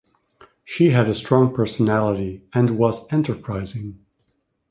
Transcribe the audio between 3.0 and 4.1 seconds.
enterprising.